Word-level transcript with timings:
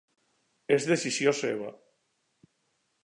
És 0.77 0.87
decisió 0.91 1.35
seva. 1.41 1.69